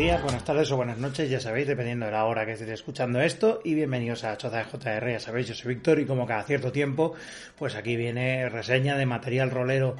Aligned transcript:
buenas 0.00 0.44
tardes 0.44 0.72
o 0.72 0.76
buenas 0.76 0.96
noches, 0.96 1.28
ya 1.28 1.40
sabéis, 1.40 1.66
dependiendo 1.66 2.06
de 2.06 2.12
la 2.12 2.24
hora 2.24 2.46
que 2.46 2.52
estéis 2.52 2.70
escuchando 2.70 3.20
esto. 3.20 3.60
Y 3.64 3.74
bienvenidos 3.74 4.24
a 4.24 4.34
Choza 4.38 4.56
de 4.56 4.64
JR, 4.64 5.12
ya 5.12 5.20
sabéis, 5.20 5.48
yo 5.48 5.54
soy 5.54 5.74
Víctor 5.74 5.98
y 6.00 6.06
como 6.06 6.26
cada 6.26 6.42
cierto 6.42 6.72
tiempo, 6.72 7.12
pues 7.58 7.76
aquí 7.76 7.96
viene 7.96 8.48
reseña 8.48 8.96
de 8.96 9.04
material 9.04 9.50
rolero. 9.50 9.96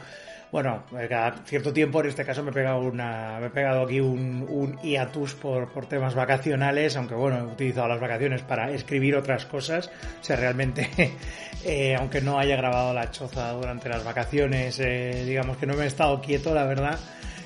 Bueno, 0.51 0.85
cada 1.09 1.45
cierto 1.45 1.75
tiempo, 1.75 2.01
en 2.01 2.09
este 2.09 2.25
caso 2.25 2.43
me 2.43 2.51
he 2.51 2.55
pegado, 2.55 2.81
una, 2.81 3.39
me 3.41 3.49
he 3.49 3.51
pegado 3.51 3.83
aquí 3.83 4.01
un, 4.01 4.47
un 4.49 4.79
hiatus 4.79 5.35
por, 5.35 5.71
por 5.71 5.87
temas 5.87 6.15
vacacionales, 6.15 6.97
aunque 6.97 7.15
bueno, 7.15 7.39
he 7.39 7.43
utilizado 7.43 7.87
las 7.87 8.01
vacaciones 8.01 8.41
para 8.41 8.71
escribir 8.71 9.17
otras 9.17 9.45
cosas. 9.45 9.91
O 10.19 10.25
sea, 10.25 10.37
realmente, 10.37 10.89
eh, 11.65 11.95
aunque 11.95 12.23
no 12.23 12.39
haya 12.39 12.57
grabado 12.57 12.95
la 12.95 13.11
choza 13.11 13.53
durante 13.53 13.91
las 13.91 14.03
vacaciones, 14.03 14.81
eh, 14.81 15.25
digamos 15.27 15.59
que 15.59 15.67
no 15.67 15.75
me 15.75 15.85
he 15.85 15.89
estado 15.89 16.23
quieto, 16.23 16.55
la 16.55 16.65
verdad 16.65 16.99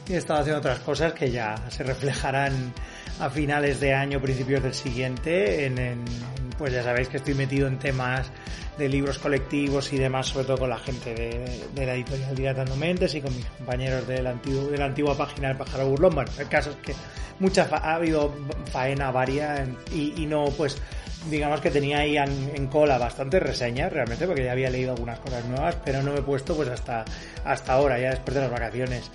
he 0.08 0.16
estado 0.16 0.40
haciendo 0.40 0.58
otras 0.58 0.80
cosas 0.80 1.12
que 1.12 1.30
ya 1.30 1.56
se 1.68 1.82
reflejarán 1.82 2.72
a 3.20 3.30
finales 3.30 3.80
de 3.80 3.94
año, 3.94 4.20
principios 4.20 4.62
del 4.62 4.74
siguiente. 4.74 5.66
En, 5.66 6.04
pues 6.58 6.72
ya 6.72 6.82
sabéis 6.82 7.08
que 7.08 7.16
estoy 7.16 7.34
metido 7.34 7.66
en 7.66 7.78
temas 7.78 8.30
de 8.78 8.88
libros 8.88 9.18
colectivos 9.18 9.92
y 9.92 9.98
demás, 9.98 10.26
sobre 10.26 10.46
todo 10.46 10.58
con 10.58 10.70
la 10.70 10.78
gente 10.78 11.14
de, 11.14 11.86
la 11.86 11.94
editorial 11.94 12.34
Dilatando 12.34 12.76
Mentes 12.76 13.14
y 13.14 13.20
con 13.20 13.34
mis 13.34 13.46
compañeros 13.46 14.06
del 14.06 14.26
antiguo, 14.26 14.66
de 14.66 14.78
la 14.78 14.86
antigua 14.86 15.16
página 15.16 15.48
del 15.48 15.56
Pájaro 15.56 15.88
Burlón. 15.88 16.14
Bueno, 16.14 16.30
el 16.38 16.48
caso 16.48 16.70
es 16.70 16.76
que 16.76 16.94
mucha 17.38 17.68
ha 17.70 17.94
habido 17.94 18.32
faena 18.70 19.10
varia 19.10 19.66
y, 19.92 20.22
y, 20.22 20.26
no, 20.26 20.46
pues 20.56 20.80
digamos 21.30 21.60
que 21.60 21.70
tenía 21.70 21.98
ahí 21.98 22.16
en, 22.16 22.52
en, 22.54 22.66
cola 22.66 22.98
bastantes 22.98 23.42
reseñas 23.42 23.92
realmente 23.92 24.26
porque 24.26 24.44
ya 24.44 24.52
había 24.52 24.70
leído 24.70 24.92
algunas 24.92 25.18
cosas 25.20 25.44
nuevas, 25.46 25.76
pero 25.84 26.02
no 26.02 26.12
me 26.12 26.18
he 26.18 26.22
puesto 26.22 26.54
pues 26.54 26.68
hasta, 26.68 27.04
hasta 27.44 27.72
ahora, 27.72 27.98
ya 27.98 28.10
después 28.10 28.34
de 28.34 28.40
las 28.42 28.50
vacaciones. 28.50 29.10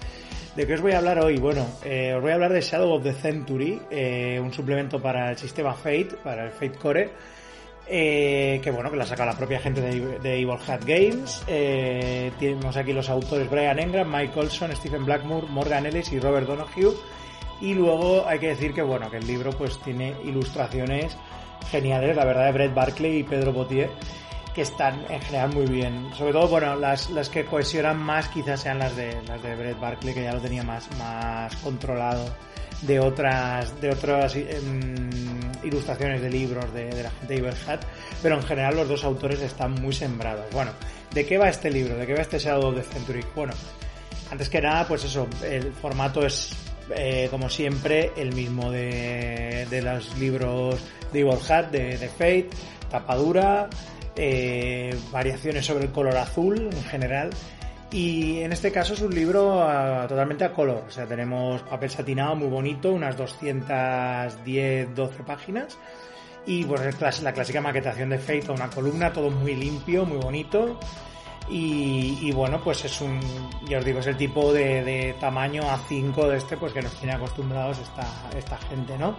¿De 0.59 0.67
qué 0.67 0.73
os 0.73 0.81
voy 0.81 0.91
a 0.91 0.97
hablar 0.97 1.17
hoy? 1.19 1.37
Bueno, 1.37 1.65
eh, 1.85 2.13
os 2.13 2.21
voy 2.21 2.31
a 2.31 2.33
hablar 2.33 2.51
de 2.51 2.59
Shadow 2.59 2.91
of 2.91 3.01
the 3.01 3.13
Century, 3.13 3.79
eh, 3.89 4.37
un 4.43 4.51
suplemento 4.51 5.01
para 5.01 5.31
el 5.31 5.37
sistema 5.37 5.73
Fate, 5.73 6.17
para 6.21 6.43
el 6.43 6.51
Fate 6.51 6.77
Core, 6.77 7.09
eh, 7.87 8.59
que 8.61 8.69
bueno, 8.69 8.91
que 8.91 8.97
la 8.97 9.05
saca 9.05 9.25
la 9.25 9.37
propia 9.37 9.61
gente 9.61 9.79
de, 9.79 10.33
Evil 10.35 10.57
Hat 10.67 10.83
Games. 10.83 11.45
Tenemos 11.47 12.75
aquí 12.75 12.91
los 12.91 13.09
autores 13.09 13.49
Brian 13.49 13.79
Engram, 13.79 14.13
Mike 14.13 14.37
Olson, 14.37 14.75
Stephen 14.75 15.05
Blackmore, 15.05 15.47
Morgan 15.47 15.85
Ellis 15.85 16.11
y 16.11 16.19
Robert 16.19 16.45
Donoghue. 16.45 16.93
Y 17.61 17.73
luego 17.73 18.27
hay 18.27 18.39
que 18.39 18.49
decir 18.49 18.73
que 18.73 18.81
bueno, 18.81 19.09
que 19.09 19.15
el 19.15 19.27
libro 19.27 19.51
pues 19.51 19.79
tiene 19.79 20.13
ilustraciones 20.25 21.15
geniales, 21.71 22.17
la 22.17 22.25
verdad, 22.25 22.47
de 22.47 22.51
Brett 22.51 22.73
Barclay 22.73 23.19
y 23.19 23.23
Pedro 23.23 23.53
Botier 23.53 23.91
que 24.53 24.61
están 24.61 25.05
en 25.09 25.21
general 25.21 25.53
muy 25.53 25.65
bien. 25.65 26.09
Sobre 26.17 26.33
todo, 26.33 26.47
bueno, 26.47 26.75
las, 26.75 27.09
las 27.09 27.29
que 27.29 27.45
cohesionan 27.45 27.97
más 27.97 28.27
quizás 28.29 28.61
sean 28.61 28.79
las 28.79 28.95
de 28.95 29.21
las 29.27 29.41
de 29.41 29.55
Brett 29.55 29.79
Barkley, 29.79 30.13
que 30.13 30.23
ya 30.23 30.33
lo 30.33 30.41
tenía 30.41 30.63
más, 30.63 30.89
más 30.97 31.55
controlado 31.57 32.25
de 32.81 32.99
otras 32.99 33.79
de 33.81 33.89
otras 33.89 34.35
em, 34.35 35.09
ilustraciones 35.63 36.21
de 36.21 36.29
libros 36.29 36.73
de, 36.73 36.85
de 36.85 37.03
la 37.03 37.11
gente 37.11 37.33
de 37.33 37.39
Iberhat, 37.39 37.83
pero 38.21 38.35
en 38.35 38.43
general 38.43 38.75
los 38.75 38.87
dos 38.87 39.03
autores 39.03 39.41
están 39.41 39.73
muy 39.73 39.93
sembrados. 39.93 40.45
Bueno, 40.51 40.71
¿de 41.13 41.25
qué 41.25 41.37
va 41.37 41.49
este 41.49 41.69
libro? 41.69 41.95
¿De 41.97 42.07
qué 42.07 42.13
va 42.13 42.21
este 42.21 42.39
Shadow 42.39 42.69
of 42.69 42.75
the 42.75 42.83
Century? 42.83 43.23
Bueno, 43.35 43.53
antes 44.31 44.49
que 44.49 44.61
nada, 44.61 44.87
pues 44.87 45.03
eso, 45.03 45.27
el 45.43 45.73
formato 45.73 46.25
es 46.25 46.55
eh, 46.95 47.27
como 47.29 47.49
siempre 47.49 48.11
el 48.15 48.33
mismo 48.33 48.71
de, 48.71 49.67
de 49.69 49.81
los 49.81 50.17
libros 50.17 50.79
de 51.11 51.19
Evil 51.19 51.37
Hat, 51.49 51.71
de, 51.71 51.97
de 51.97 52.07
Fate, 52.07 52.49
tapadura, 52.89 53.69
eh, 54.21 54.93
variaciones 55.13 55.65
sobre 55.65 55.85
el 55.85 55.91
color 55.91 56.17
azul 56.17 56.69
en 56.71 56.83
general. 56.83 57.29
Y 57.89 58.41
en 58.41 58.51
este 58.51 58.69
caso 58.71 58.93
es 58.93 59.01
un 59.01 59.15
libro 59.15 59.65
uh, 59.65 60.07
totalmente 60.07 60.43
a 60.43 60.51
color. 60.51 60.83
O 60.87 60.91
sea, 60.91 61.05
tenemos 61.07 61.61
papel 61.63 61.89
satinado 61.89 62.35
muy 62.35 62.49
bonito, 62.49 62.91
unas 62.91 63.15
210, 63.15 64.93
12 64.93 65.23
páginas. 65.23 65.77
Y 66.45 66.65
pues 66.65 67.21
la 67.21 67.31
clásica 67.31 67.61
maquetación 67.61 68.09
de 68.09 68.19
Fate, 68.19 68.51
una 68.51 68.69
columna, 68.69 69.13
todo 69.13 69.31
muy 69.31 69.55
limpio, 69.55 70.05
muy 70.05 70.17
bonito. 70.17 70.77
Y, 71.49 72.31
bueno, 72.31 72.61
pues 72.63 72.85
es 72.85 73.01
un, 73.01 73.19
ya 73.67 73.79
os 73.79 73.85
digo, 73.85 73.99
es 73.99 74.07
el 74.07 74.17
tipo 74.17 74.53
de, 74.53 74.83
de, 74.83 75.15
tamaño 75.19 75.63
A5 75.63 76.27
de 76.27 76.37
este, 76.37 76.57
pues 76.57 76.73
que 76.73 76.81
nos 76.81 76.93
tiene 76.93 77.13
acostumbrados 77.15 77.79
esta, 77.79 78.05
esta 78.37 78.57
gente, 78.57 78.97
¿no? 78.99 79.15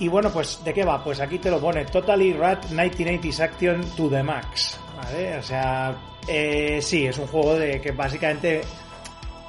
Y 0.00 0.08
bueno, 0.08 0.30
pues 0.30 0.64
¿de 0.64 0.72
qué 0.72 0.82
va? 0.82 1.04
Pues 1.04 1.20
aquí 1.20 1.38
te 1.38 1.50
lo 1.50 1.60
pone 1.60 1.84
Totally 1.84 2.32
Rat 2.32 2.64
1980s 2.70 3.40
Action 3.40 3.84
to 3.96 4.08
the 4.08 4.22
Max. 4.22 4.80
¿Vale? 4.96 5.36
O 5.36 5.42
sea, 5.42 5.94
eh, 6.26 6.80
sí, 6.82 7.06
es 7.06 7.18
un 7.18 7.26
juego 7.26 7.56
de 7.56 7.82
que 7.82 7.92
básicamente 7.92 8.62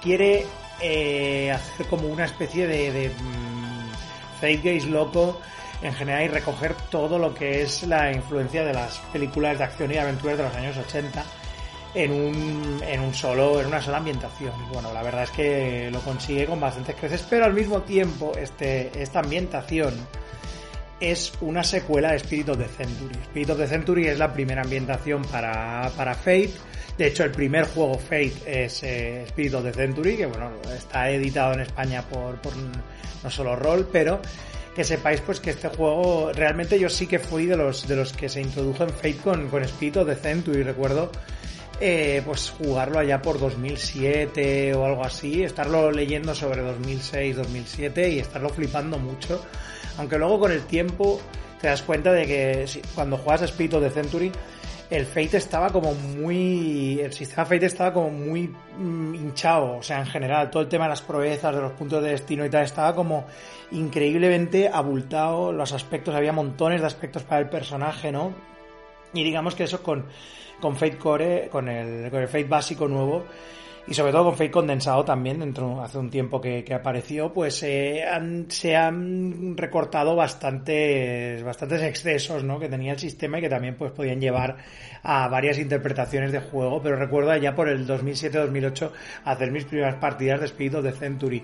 quiere 0.02 0.46
eh, 0.82 1.52
hacer 1.52 1.86
como 1.88 2.08
una 2.10 2.26
especie 2.26 2.68
de, 2.68 2.92
de 2.92 3.10
mmm, 3.10 4.92
loco 4.92 5.40
en 5.82 5.94
general 5.94 6.24
y 6.24 6.28
recoger 6.28 6.76
todo 6.90 7.18
lo 7.18 7.34
que 7.34 7.62
es 7.62 7.84
la 7.84 8.12
influencia 8.12 8.66
de 8.66 8.74
las 8.74 8.98
películas 9.14 9.58
de 9.58 9.64
acción 9.64 9.94
y 9.94 9.98
aventuras 9.98 10.38
de 10.38 10.44
los 10.44 10.56
años 10.56 10.78
80 10.78 11.24
en 11.94 12.12
un, 12.12 12.82
en 12.86 13.00
un 13.00 13.14
solo, 13.14 13.62
en 13.62 13.68
una 13.68 13.82
sola 13.82 13.98
ambientación. 13.98 14.54
Bueno, 14.74 14.94
la 14.94 15.02
verdad 15.02 15.24
es 15.24 15.32
que 15.32 15.90
lo 15.92 16.02
consigue 16.02 16.46
con 16.46 16.60
bastantes 16.60 16.96
creces, 16.96 17.26
pero 17.30 17.46
al 17.46 17.54
mismo 17.54 17.82
tiempo 17.84 18.34
este, 18.38 18.92
esta 19.02 19.20
ambientación 19.20 19.94
es 21.02 21.34
una 21.42 21.64
secuela 21.64 22.12
de 22.12 22.18
Spirit 22.18 22.50
of 22.50 22.60
the 22.60 22.68
Century. 22.68 23.16
Spirit 23.24 23.50
of 23.50 23.58
the 23.58 23.68
Century 23.68 24.08
es 24.08 24.20
la 24.20 24.32
primera 24.32 24.62
ambientación 24.62 25.24
para, 25.24 25.92
para 25.98 26.14
Fate. 26.14 26.52
De 26.98 27.08
hecho, 27.08 27.24
el 27.24 27.32
primer 27.32 27.66
juego 27.66 27.98
Fate 27.98 28.34
es 28.46 28.84
eh, 28.84 29.24
Spirit 29.24 29.56
of 29.56 29.64
the 29.64 29.74
Century, 29.74 30.16
que 30.16 30.28
bueno, 30.28 30.52
está 30.74 31.10
editado 31.10 31.54
en 31.54 31.62
España 31.62 32.04
por, 32.04 32.40
por 32.40 32.54
no 32.56 33.30
solo 33.30 33.56
rol, 33.56 33.90
pero 33.92 34.22
que 34.76 34.84
sepáis 34.84 35.20
pues 35.22 35.40
que 35.40 35.50
este 35.50 35.68
juego 35.68 36.32
realmente 36.34 36.80
yo 36.80 36.88
sí 36.88 37.08
que 37.08 37.20
fui 37.20 37.46
de 37.46 37.58
los 37.58 37.88
de 37.90 37.96
los 37.98 38.14
que 38.14 38.30
se 38.30 38.40
introdujo 38.40 38.84
en 38.84 38.90
Fate 38.90 39.18
con, 39.18 39.50
con 39.50 39.64
Spirit 39.64 39.98
of 39.98 40.08
the 40.08 40.16
Century, 40.16 40.64
recuerdo 40.64 41.12
eh, 41.82 42.22
pues 42.24 42.52
jugarlo 42.52 43.00
allá 43.00 43.22
por 43.22 43.40
2007 43.40 44.76
o 44.76 44.86
algo 44.86 45.04
así, 45.04 45.44
estarlo 45.44 45.92
leyendo 45.92 46.36
sobre 46.36 46.62
2006, 46.62 47.38
2007 47.38 48.10
y 48.10 48.20
estarlo 48.20 48.50
flipando 48.50 49.00
mucho 49.00 49.44
aunque 49.98 50.18
luego 50.18 50.40
con 50.40 50.52
el 50.52 50.64
tiempo 50.64 51.20
te 51.60 51.68
das 51.68 51.82
cuenta 51.82 52.12
de 52.12 52.26
que 52.26 52.66
cuando 52.96 53.18
juegas 53.18 53.44
a 53.44 53.46
Spirit 53.46 53.74
of 53.76 53.84
the 53.84 53.90
Century, 53.90 54.32
el 54.92 55.06
Fate 55.06 55.38
estaba 55.38 55.70
como 55.70 55.94
muy. 55.94 57.00
El 57.00 57.14
sistema 57.14 57.46
Fate 57.46 57.66
estaba 57.66 57.94
como 57.94 58.10
muy 58.10 58.54
mm, 58.78 59.16
hinchado. 59.16 59.78
O 59.78 59.84
sea, 59.84 60.00
en 60.00 60.06
general, 60.06 60.52
todo 60.52 60.64
el 60.64 60.70
tema 60.70 60.84
de 60.84 60.90
las 60.90 61.02
proezas, 61.02 61.56
de 61.56 61.62
los 61.62 61.72
puntos 61.72 62.04
de 62.04 62.10
destino 62.10 62.46
y 62.46 62.50
tal, 62.50 62.66
estaba 62.66 62.94
como 62.94 63.26
increíblemente 63.72 64.68
abultado. 64.68 65.54
Los 65.54 65.72
aspectos, 65.72 66.14
había 66.14 66.34
montones 66.34 66.82
de 66.82 66.88
aspectos 66.88 67.24
para 67.24 67.40
el 67.40 67.48
personaje, 67.48 68.12
¿no? 68.12 68.34
Y 69.14 69.24
digamos 69.24 69.56
que 69.56 69.64
eso 69.64 69.82
con, 69.82 70.08
con 70.60 70.76
Fate 70.76 70.98
Core, 70.98 71.48
con 71.50 71.70
el, 71.70 72.12
con 72.12 72.22
el 72.22 72.28
Fate 72.28 72.44
básico 72.44 72.90
nuevo, 72.90 73.24
y 73.88 73.94
sobre 73.94 74.12
todo 74.12 74.26
con 74.26 74.34
Fate 74.34 74.52
condensado 74.52 75.04
también, 75.04 75.40
dentro 75.40 75.82
hace 75.82 75.98
un 75.98 76.10
tiempo 76.10 76.40
que, 76.40 76.64
apareció, 76.74 77.34
pues 77.34 77.64
eh, 77.64 78.06
se 78.48 78.76
han 78.76 79.58
recortado 79.58 80.16
bastantes, 80.16 81.44
bastantes 81.44 81.82
excesos 81.82 82.44
¿no? 82.44 82.60
que 82.60 82.70
tenía 82.70 82.94
el 82.94 83.00
sistema 83.00 83.40
y 83.40 83.42
que 83.42 83.50
también 83.50 83.76
pues 83.76 83.92
podían 83.92 84.22
llevar 84.22 84.58
a 85.04 85.28
varias 85.28 85.58
interpretaciones 85.58 86.32
de 86.32 86.40
juego, 86.40 86.82
pero 86.82 86.96
recuerdo 86.96 87.36
ya 87.38 87.56
por 87.56 87.70
el 87.70 87.88
2007-2008 87.88 88.92
hacer 89.26 89.52
mis 89.52 89.66
primeras 89.66 89.96
partidas 89.96 90.40
de 90.40 90.46
Spirit 90.46 90.76
of 90.76 90.84
the 90.84 90.92
Century. 90.92 91.44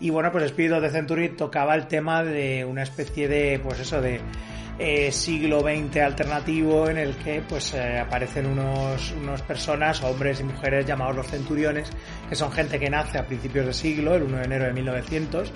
Y 0.00 0.10
bueno, 0.10 0.32
pues 0.32 0.44
Spirit 0.44 0.72
of 0.72 0.82
the 0.82 0.90
Century 0.90 1.30
tocaba 1.30 1.74
el 1.74 1.86
tema 1.86 2.24
de 2.24 2.64
una 2.64 2.82
especie 2.82 3.28
de, 3.28 3.60
pues 3.62 3.80
eso, 3.80 4.00
de 4.00 4.20
eh, 4.78 5.12
siglo 5.12 5.60
XX 5.60 5.98
alternativo 5.98 6.88
en 6.88 6.98
el 6.98 7.16
que 7.16 7.42
pues 7.48 7.74
eh, 7.74 7.98
aparecen 7.98 8.46
unos, 8.46 9.12
unos 9.12 9.42
personas, 9.42 10.02
hombres 10.02 10.40
y 10.40 10.44
mujeres 10.44 10.86
llamados 10.86 11.16
los 11.16 11.26
centuriones, 11.26 11.90
que 12.28 12.34
son 12.34 12.50
gente 12.50 12.78
que 12.78 12.90
nace 12.90 13.18
a 13.18 13.26
principios 13.26 13.66
de 13.66 13.72
siglo, 13.72 14.14
el 14.14 14.22
1 14.24 14.38
de 14.38 14.44
enero 14.44 14.64
de 14.64 14.72
1900, 14.72 15.52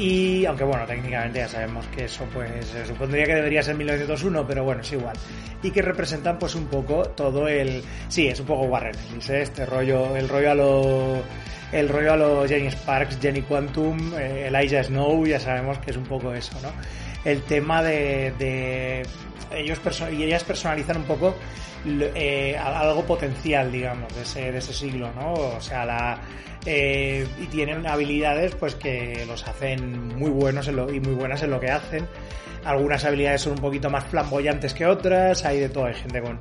y 0.00 0.46
aunque 0.46 0.64
bueno, 0.64 0.86
técnicamente 0.86 1.40
ya 1.40 1.48
sabemos 1.48 1.86
que 1.88 2.04
eso 2.04 2.24
pues 2.32 2.64
se 2.66 2.86
supondría 2.86 3.24
que 3.24 3.34
debería 3.34 3.62
ser 3.62 3.76
1901, 3.76 4.46
pero 4.46 4.64
bueno, 4.64 4.80
es 4.80 4.92
igual. 4.92 5.16
Y 5.62 5.70
que 5.70 5.82
representan 5.82 6.38
pues 6.38 6.54
un 6.54 6.66
poco 6.66 7.02
todo 7.10 7.46
el... 7.48 7.82
Sí, 8.08 8.26
es 8.28 8.40
un 8.40 8.46
poco 8.46 8.62
Warren 8.62 8.94
Ellis, 9.10 9.28
¿eh? 9.30 9.42
este 9.42 9.66
rollo, 9.66 10.16
el 10.16 10.28
rollo 10.28 10.50
a 10.50 10.54
lo... 10.54 11.22
El 11.70 11.88
rollo 11.88 12.14
a 12.14 12.16
los 12.16 12.48
Jenny 12.48 12.68
Sparks, 12.68 13.20
Jenny 13.20 13.42
Quantum, 13.42 14.14
eh, 14.18 14.48
Elijah 14.48 14.82
Snow, 14.82 15.24
ya 15.24 15.38
sabemos 15.38 15.78
que 15.78 15.92
es 15.92 15.96
un 15.96 16.04
poco 16.04 16.32
eso, 16.34 16.58
¿no? 16.62 16.70
El 17.24 17.42
tema 17.42 17.82
de, 17.82 18.32
de 18.38 19.02
ellos 19.52 19.80
y 20.12 20.22
ellas 20.22 20.44
personalizan 20.44 20.98
un 20.98 21.04
poco 21.04 21.34
eh, 21.86 22.56
algo 22.56 23.04
potencial, 23.04 23.72
digamos, 23.72 24.14
de 24.14 24.22
ese, 24.22 24.52
de 24.52 24.58
ese 24.58 24.72
siglo, 24.72 25.12
¿no? 25.14 25.32
O 25.32 25.60
sea, 25.60 25.84
la, 25.84 26.20
eh, 26.66 27.26
y 27.40 27.46
tienen 27.46 27.86
habilidades 27.86 28.54
pues 28.54 28.74
que 28.74 29.24
los 29.26 29.46
hacen 29.48 30.16
muy 30.16 30.30
buenos 30.30 30.68
en 30.68 30.76
lo, 30.76 30.92
y 30.92 31.00
muy 31.00 31.14
buenas 31.14 31.42
en 31.42 31.50
lo 31.50 31.60
que 31.60 31.70
hacen. 31.70 32.06
Algunas 32.64 33.04
habilidades 33.06 33.40
son 33.42 33.54
un 33.54 33.60
poquito 33.60 33.88
más 33.88 34.04
flamboyantes 34.04 34.74
que 34.74 34.84
otras, 34.84 35.44
hay 35.46 35.60
de 35.60 35.70
todo, 35.70 35.86
hay 35.86 35.94
gente 35.94 36.20
con, 36.20 36.38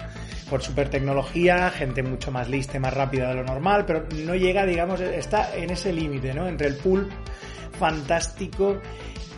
con 0.50 0.62
super 0.62 0.90
tecnología, 0.90 1.70
gente 1.70 2.04
mucho 2.04 2.32
más 2.32 2.50
lista 2.50 2.78
más 2.80 2.94
rápida 2.94 3.30
de 3.30 3.36
lo 3.36 3.44
normal, 3.46 3.86
pero 3.86 4.06
no 4.26 4.36
llega, 4.36 4.66
digamos, 4.66 5.00
está 5.00 5.56
en 5.56 5.70
ese 5.70 5.94
límite, 5.94 6.34
¿no? 6.34 6.48
Entre 6.48 6.68
el 6.68 6.76
pulp 6.76 7.10
fantástico 7.80 8.80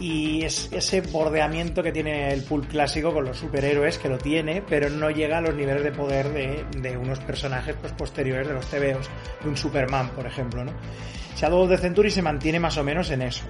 y 0.02 0.44
es 0.44 0.70
ese 0.72 1.02
bordeamiento 1.02 1.84
que 1.84 1.92
tiene 1.92 2.34
el 2.34 2.44
pulp 2.44 2.68
clásico 2.68 3.14
con 3.14 3.24
los 3.24 3.38
superhéroes, 3.38 4.00
que 4.00 4.10
lo 4.10 4.18
tiene, 4.18 4.64
pero 4.68 4.90
no 4.90 5.12
llega 5.12 5.38
a 5.38 5.42
los 5.42 5.54
niveles 5.54 5.84
de 5.84 5.92
poder 5.92 6.30
de, 6.34 6.98
unos 6.98 7.20
personajes 7.20 7.76
pues, 7.80 7.94
posteriores 7.94 8.48
de 8.48 8.54
los 8.56 8.66
TVOs, 8.66 9.10
de 9.44 9.50
un 9.50 9.56
Superman, 9.56 10.10
por 10.10 10.26
ejemplo, 10.26 10.66
¿no? 10.66 10.74
Shadow 11.38 11.62
of 11.62 11.70
the 11.70 11.78
Century 11.78 12.10
se 12.10 12.24
mantiene 12.24 12.60
más 12.60 12.78
o 12.78 12.84
menos 12.84 13.12
en 13.12 13.22
eso, 13.22 13.46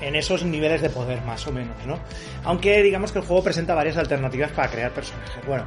en 0.00 0.16
esos 0.16 0.44
niveles 0.44 0.80
de 0.80 0.88
poder, 0.88 1.20
más 1.22 1.46
o 1.46 1.52
menos, 1.52 1.76
¿no? 1.86 1.98
Aunque 2.44 2.82
digamos 2.82 3.12
que 3.12 3.18
el 3.18 3.26
juego 3.26 3.44
presenta 3.44 3.74
varias 3.74 3.98
alternativas 3.98 4.50
para 4.52 4.70
crear 4.70 4.92
personajes. 4.92 5.46
Bueno, 5.46 5.66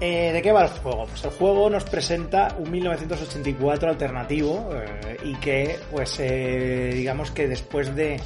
eh, 0.00 0.32
¿De 0.32 0.42
qué 0.42 0.52
va 0.52 0.64
el 0.64 0.68
juego? 0.68 1.06
Pues 1.06 1.24
el 1.24 1.30
juego 1.30 1.70
nos 1.70 1.84
presenta 1.84 2.54
un 2.58 2.70
1984 2.70 3.88
alternativo 3.88 4.70
eh, 4.74 5.16
y 5.24 5.34
que, 5.36 5.78
pues, 5.90 6.18
eh, 6.20 6.90
digamos 6.94 7.30
que 7.30 7.48
después 7.48 7.94
de 7.94 8.20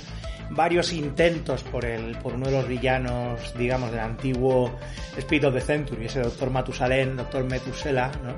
varios 0.51 0.93
intentos 0.93 1.63
por, 1.63 1.85
el, 1.85 2.17
por 2.19 2.35
uno 2.35 2.47
de 2.47 2.53
los 2.53 2.67
villanos, 2.67 3.55
digamos, 3.57 3.93
del 3.93 4.01
antiguo 4.01 4.77
Speed 5.17 5.47
of 5.47 5.55
the 5.55 5.61
Century, 5.61 6.07
ese 6.07 6.21
doctor 6.21 6.51
Matusalén, 6.51 7.17
doctor 7.17 7.45
Metusela, 7.45 8.11
¿no? 8.25 8.35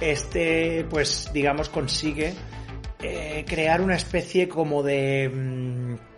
Este, 0.00 0.84
pues, 0.88 1.30
digamos, 1.32 1.68
consigue 1.68 2.34
crear 3.46 3.80
una 3.80 3.96
especie 3.96 4.48
como 4.48 4.84
de... 4.84 5.28
Mm, 5.28 6.11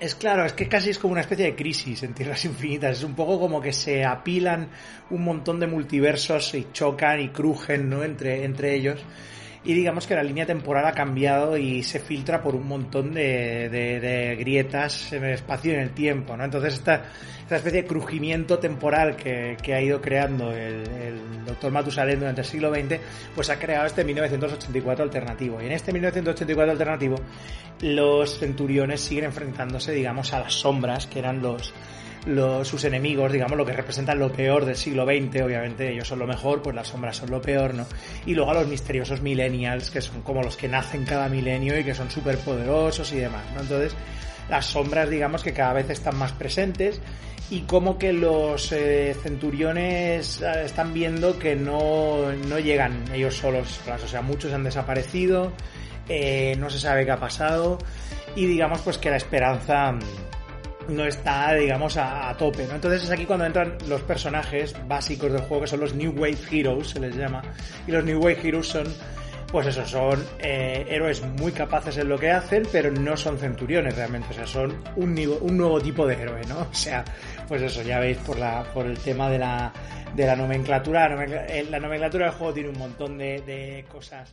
es 0.00 0.14
claro, 0.14 0.44
es 0.46 0.54
que 0.54 0.68
casi 0.68 0.90
es 0.90 0.98
como 0.98 1.12
una 1.12 1.20
especie 1.20 1.44
de 1.44 1.54
crisis 1.54 2.02
en 2.02 2.14
Tierras 2.14 2.44
Infinitas. 2.46 2.98
Es 2.98 3.04
un 3.04 3.14
poco 3.14 3.38
como 3.38 3.60
que 3.60 3.72
se 3.72 4.04
apilan 4.04 4.68
un 5.10 5.22
montón 5.22 5.60
de 5.60 5.66
multiversos 5.66 6.54
y 6.54 6.68
chocan 6.72 7.20
y 7.20 7.28
crujen, 7.28 7.88
¿no? 7.88 8.02
Entre, 8.02 8.44
entre 8.44 8.74
ellos 8.74 9.00
y 9.62 9.74
digamos 9.74 10.06
que 10.06 10.14
la 10.14 10.22
línea 10.22 10.46
temporal 10.46 10.86
ha 10.86 10.92
cambiado 10.92 11.56
y 11.58 11.82
se 11.82 12.00
filtra 12.00 12.42
por 12.42 12.54
un 12.54 12.66
montón 12.66 13.12
de, 13.12 13.68
de, 13.68 14.36
grietas 14.36 15.12
en 15.12 15.24
el 15.24 15.34
espacio 15.34 15.72
y 15.72 15.74
en 15.74 15.80
el 15.82 15.90
tiempo, 15.90 16.34
¿no? 16.34 16.44
Entonces 16.44 16.74
esta, 16.74 17.04
esta 17.42 17.56
especie 17.56 17.82
de 17.82 17.88
crujimiento 17.88 18.58
temporal 18.58 19.16
que, 19.16 19.58
que 19.62 19.74
ha 19.74 19.82
ido 19.82 20.00
creando 20.00 20.50
el, 20.52 20.88
el 20.88 21.44
doctor 21.44 21.70
Matusalén 21.72 22.20
durante 22.20 22.40
el 22.40 22.46
siglo 22.46 22.74
XX, 22.74 23.00
pues 23.34 23.50
ha 23.50 23.58
creado 23.58 23.86
este 23.86 24.02
1984 24.02 25.04
alternativo. 25.04 25.60
Y 25.60 25.66
en 25.66 25.72
este 25.72 25.92
1984 25.92 26.72
alternativo 26.72 27.16
los 27.82 28.38
centuriones 28.38 29.02
siguen 29.02 29.24
enfrentándose, 29.24 29.92
digamos, 29.92 30.32
a 30.32 30.40
las 30.40 30.54
sombras 30.54 31.06
que 31.06 31.18
eran 31.18 31.42
los 31.42 31.74
sus 32.64 32.84
enemigos, 32.84 33.32
digamos, 33.32 33.56
lo 33.56 33.64
que 33.64 33.72
representan 33.72 34.18
lo 34.18 34.32
peor 34.32 34.64
del 34.64 34.76
siglo 34.76 35.04
XX, 35.04 35.42
obviamente 35.42 35.92
ellos 35.92 36.08
son 36.08 36.18
lo 36.18 36.26
mejor, 36.26 36.62
pues 36.62 36.76
las 36.76 36.88
sombras 36.88 37.16
son 37.16 37.30
lo 37.30 37.40
peor, 37.40 37.74
¿no? 37.74 37.86
Y 38.26 38.34
luego 38.34 38.50
a 38.50 38.54
los 38.54 38.68
misteriosos 38.68 39.22
millennials, 39.22 39.90
que 39.90 40.00
son 40.00 40.22
como 40.22 40.42
los 40.42 40.56
que 40.56 40.68
nacen 40.68 41.04
cada 41.04 41.28
milenio 41.28 41.78
y 41.78 41.84
que 41.84 41.94
son 41.94 42.10
súper 42.10 42.38
poderosos 42.38 43.12
y 43.12 43.16
demás, 43.16 43.44
¿no? 43.54 43.62
Entonces, 43.62 43.94
las 44.48 44.66
sombras, 44.66 45.08
digamos, 45.08 45.42
que 45.42 45.52
cada 45.52 45.72
vez 45.72 45.88
están 45.90 46.16
más 46.16 46.32
presentes 46.32 47.00
y 47.50 47.62
como 47.62 47.98
que 47.98 48.12
los 48.12 48.70
eh, 48.72 49.16
centuriones 49.22 50.40
eh, 50.40 50.64
están 50.64 50.94
viendo 50.94 51.38
que 51.38 51.56
no, 51.56 52.32
no 52.32 52.58
llegan 52.58 53.04
ellos 53.12 53.34
solos, 53.34 53.80
o 53.88 54.06
sea, 54.06 54.22
muchos 54.22 54.52
han 54.52 54.62
desaparecido, 54.62 55.52
eh, 56.08 56.54
no 56.58 56.70
se 56.70 56.78
sabe 56.78 57.04
qué 57.04 57.10
ha 57.10 57.20
pasado 57.20 57.78
y 58.36 58.46
digamos 58.46 58.80
pues 58.82 58.98
que 58.98 59.10
la 59.10 59.16
esperanza 59.16 59.96
no 60.88 61.04
está, 61.04 61.54
digamos, 61.54 61.96
a, 61.96 62.34
tope, 62.36 62.66
¿no? 62.66 62.74
Entonces 62.74 63.04
es 63.04 63.10
aquí 63.10 63.24
cuando 63.24 63.44
entran 63.44 63.76
los 63.88 64.02
personajes 64.02 64.74
básicos 64.86 65.32
del 65.32 65.42
juego, 65.42 65.62
que 65.62 65.68
son 65.68 65.80
los 65.80 65.94
New 65.94 66.12
Wave 66.12 66.38
Heroes, 66.50 66.90
se 66.90 67.00
les 67.00 67.16
llama. 67.16 67.42
Y 67.86 67.92
los 67.92 68.04
New 68.04 68.20
Wave 68.20 68.38
Heroes 68.42 68.68
son, 68.68 68.84
pues 69.52 69.66
eso, 69.66 69.84
son 69.86 70.24
eh, 70.38 70.86
héroes 70.88 71.22
muy 71.22 71.52
capaces 71.52 71.96
en 71.98 72.08
lo 72.08 72.18
que 72.18 72.30
hacen, 72.30 72.62
pero 72.72 72.90
no 72.90 73.16
son 73.16 73.38
centuriones 73.38 73.94
realmente, 73.94 74.28
o 74.30 74.34
sea, 74.34 74.46
son 74.46 74.82
un, 74.96 75.16
un 75.40 75.56
nuevo 75.56 75.80
tipo 75.80 76.06
de 76.06 76.14
héroe, 76.14 76.42
¿no? 76.48 76.60
O 76.70 76.74
sea, 76.74 77.04
pues 77.46 77.62
eso, 77.62 77.82
ya 77.82 78.00
veis 78.00 78.18
por, 78.18 78.38
la, 78.38 78.64
por 78.74 78.86
el 78.86 78.98
tema 78.98 79.28
de 79.28 79.38
la, 79.38 79.72
de 80.14 80.26
la 80.26 80.36
nomenclatura. 80.36 81.08
La 81.70 81.80
nomenclatura 81.80 82.26
del 82.26 82.34
juego 82.34 82.52
tiene 82.54 82.68
un 82.70 82.78
montón 82.78 83.18
de, 83.18 83.40
de 83.42 83.84
cosas 83.90 84.32